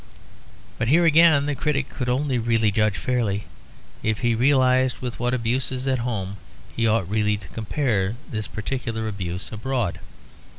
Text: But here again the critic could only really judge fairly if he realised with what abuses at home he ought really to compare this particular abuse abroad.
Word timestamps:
But 0.79 0.87
here 0.87 1.05
again 1.05 1.45
the 1.45 1.53
critic 1.53 1.87
could 1.89 2.09
only 2.09 2.39
really 2.39 2.71
judge 2.71 2.97
fairly 2.97 3.43
if 4.01 4.21
he 4.21 4.33
realised 4.33 4.97
with 4.97 5.19
what 5.19 5.31
abuses 5.35 5.87
at 5.87 5.99
home 5.99 6.37
he 6.75 6.87
ought 6.87 7.07
really 7.07 7.37
to 7.37 7.47
compare 7.49 8.15
this 8.27 8.47
particular 8.47 9.07
abuse 9.07 9.51
abroad. 9.51 9.99